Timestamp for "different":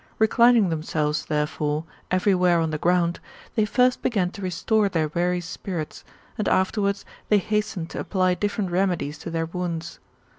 8.33-8.71